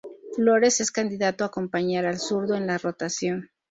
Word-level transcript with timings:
Flores 0.35 0.81
es 0.81 0.89
candidato 0.91 1.43
a 1.43 1.47
acompañar 1.49 2.07
al 2.07 2.17
zurdo 2.17 2.55
en 2.55 2.65
la 2.65 2.79
rotación. 2.79 3.51